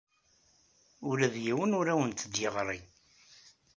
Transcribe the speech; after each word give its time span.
Ula 1.09 1.27
d 1.33 1.35
yiwen 1.43 1.75
ur 1.79 1.85
awent-d-yeɣri. 1.93 2.79